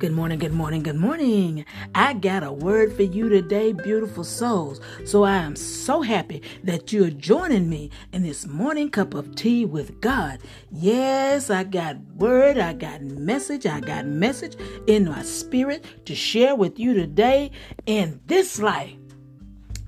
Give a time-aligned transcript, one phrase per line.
[0.00, 1.66] Good morning, good morning, good morning.
[1.94, 4.80] I got a word for you today, beautiful souls.
[5.04, 9.66] So I am so happy that you're joining me in this morning cup of tea
[9.66, 10.38] with God.
[10.72, 14.56] Yes, I got word, I got message, I got message
[14.86, 17.50] in my spirit to share with you today.
[17.84, 18.96] In this life,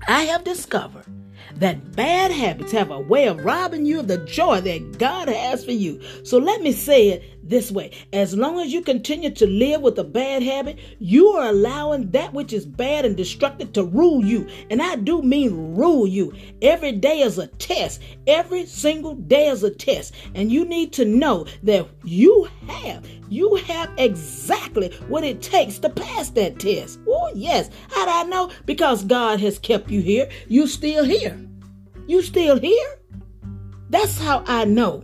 [0.07, 1.07] I have discovered
[1.55, 5.65] that bad habits have a way of robbing you of the joy that God has
[5.65, 6.01] for you.
[6.23, 9.97] So let me say it this way as long as you continue to live with
[9.99, 14.47] a bad habit, you are allowing that which is bad and destructive to rule you.
[14.69, 16.33] And I do mean rule you.
[16.61, 20.13] Every day is a test, every single day is a test.
[20.35, 25.89] And you need to know that you have, you have exactly what it takes to
[25.89, 26.99] pass that test.
[27.07, 27.69] Oh, yes.
[27.91, 28.51] How do I know?
[28.65, 30.29] Because God has kept you here.
[30.47, 31.39] You still here.
[32.07, 32.99] You still here.
[33.89, 35.03] That's how I know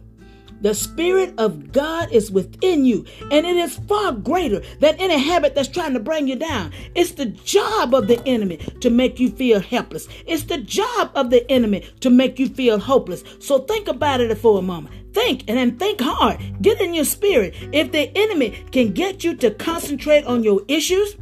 [0.62, 5.56] the Spirit of God is within you, and it is far greater than any habit
[5.56, 6.72] that's trying to bring you down.
[6.96, 10.08] It's the job of the enemy to make you feel helpless.
[10.26, 13.24] It's the job of the enemy to make you feel hopeless.
[13.40, 15.14] So think about it for a moment.
[15.14, 16.40] Think and then think hard.
[16.62, 17.56] Get in your spirit.
[17.74, 21.16] If the enemy can get you to concentrate on your issues,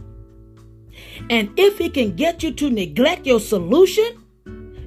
[1.29, 4.23] and if he can get you to neglect your solution,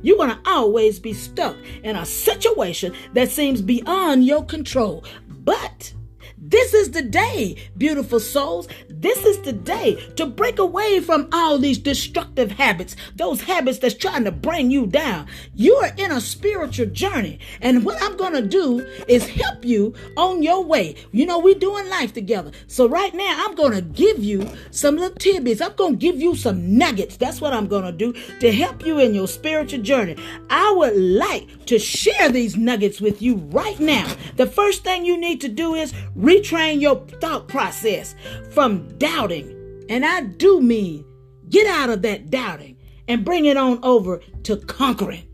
[0.03, 5.05] you're going to always be stuck in a situation that seems beyond your control.
[5.45, 5.93] But
[6.41, 8.67] this is the day, beautiful souls.
[8.89, 13.95] This is the day to break away from all these destructive habits, those habits that's
[13.95, 15.27] trying to bring you down.
[15.55, 17.41] You are in a spiritual journey.
[17.61, 20.97] And what I'm going to do is help you on your way.
[21.13, 22.53] You know, we're doing life together.
[22.69, 25.61] So right now, I'm going to give you some little tidbits.
[25.61, 27.19] I'm going to give you some nuggets.
[27.19, 30.17] That's what I'm going to do to help you in your spiritual journey.
[30.49, 34.13] I would like to share these nuggets with you right now.
[34.37, 35.93] The first thing you need to do is
[36.31, 38.15] retrain your thought process
[38.51, 39.85] from doubting.
[39.89, 41.05] And I do mean
[41.49, 42.77] get out of that doubting
[43.09, 45.27] and bring it on over to conquering.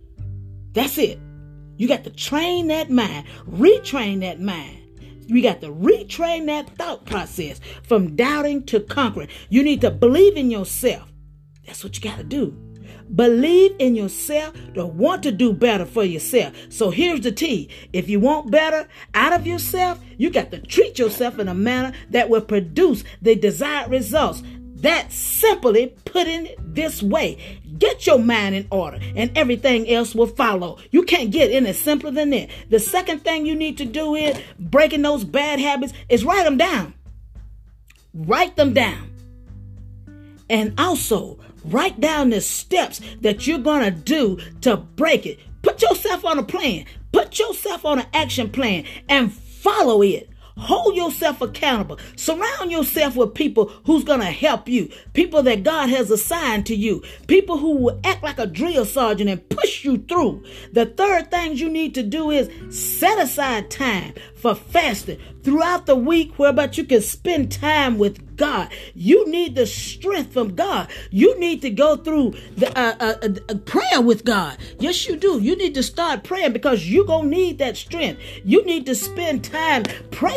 [0.72, 1.18] That's it.
[1.76, 4.82] You got to train that mind, retrain that mind.
[5.26, 9.28] You got to retrain that thought process from doubting to conquering.
[9.50, 11.12] You need to believe in yourself.
[11.66, 12.56] That's what you got to do.
[13.14, 16.54] Believe in yourself to want to do better for yourself.
[16.68, 17.68] So here's the T.
[17.92, 21.92] If you want better out of yourself, you got to treat yourself in a manner
[22.10, 24.42] that will produce the desired results.
[24.76, 27.60] That simply put in this way.
[27.78, 30.78] Get your mind in order and everything else will follow.
[30.90, 32.50] You can't get any simpler than that.
[32.68, 36.58] The second thing you need to do is breaking those bad habits is write them
[36.58, 36.94] down.
[38.12, 39.10] Write them down.
[40.48, 45.40] And also Write down the steps that you're going to do to break it.
[45.62, 46.86] Put yourself on a plan.
[47.12, 50.30] Put yourself on an action plan and follow it.
[50.58, 51.98] Hold yourself accountable.
[52.16, 54.90] Surround yourself with people who's going to help you.
[55.12, 57.02] People that God has assigned to you.
[57.26, 60.44] People who will act like a drill sergeant and push you through.
[60.72, 65.94] The third thing you need to do is set aside time for fasting throughout the
[65.94, 68.68] week whereby you can spend time with God.
[68.94, 70.88] You need the strength from God.
[71.10, 74.58] You need to go through the uh, uh, uh, uh prayer with God.
[74.78, 75.40] Yes, you do.
[75.40, 78.20] You need to start praying because you're going to need that strength.
[78.44, 79.84] You need to spend time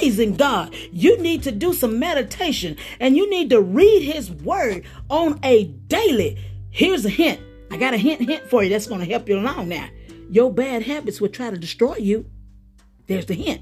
[0.09, 0.75] praising God.
[0.91, 5.65] You need to do some meditation and you need to read His Word on a
[5.65, 6.37] daily.
[6.71, 7.39] Here's a hint.
[7.69, 9.87] I got a hint, hint for you that's going to help you along now.
[10.31, 12.25] Your bad habits will try to destroy you.
[13.05, 13.61] There's the hint.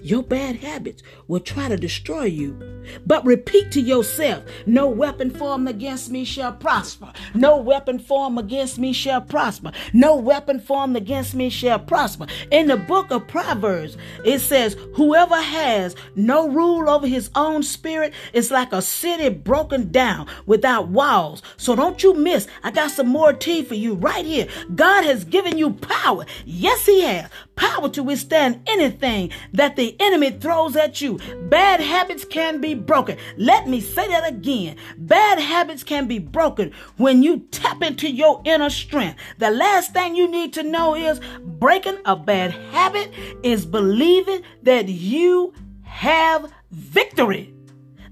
[0.00, 2.56] Your bad habits will try to destroy you.
[3.04, 7.12] But repeat to yourself, no weapon formed against me shall prosper.
[7.34, 9.72] No weapon formed against me shall prosper.
[9.92, 12.26] No weapon formed against me shall prosper.
[12.50, 18.14] In the book of Proverbs, it says, whoever has no rule over his own spirit
[18.32, 21.42] is like a city broken down without walls.
[21.56, 22.46] So don't you miss.
[22.62, 24.46] I got some more tea for you right here.
[24.74, 26.24] God has given you power.
[26.44, 27.28] Yes, he has.
[27.56, 31.18] Power to withstand anything that the enemy throws at you.
[31.48, 33.16] Bad habits can be broken.
[33.38, 34.76] Let me say that again.
[34.98, 39.18] Bad habits can be broken when you tap into your inner strength.
[39.38, 44.88] The last thing you need to know is breaking a bad habit is believing that
[44.88, 45.54] you
[45.84, 47.54] have victory.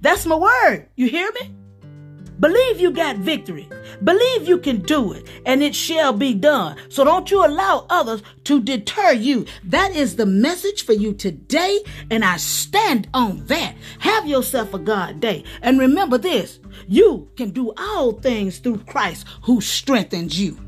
[0.01, 0.89] That's my word.
[0.97, 1.55] You hear me?
[2.39, 3.69] Believe you got victory.
[4.05, 6.77] Believe you can do it and it shall be done.
[6.89, 9.47] So don't you allow others to deter you.
[9.65, 11.81] That is the message for you today.
[12.11, 13.75] And I stand on that.
[14.01, 15.45] Have yourself a God day.
[15.63, 20.66] And remember this you can do all things through Christ who strengthens you.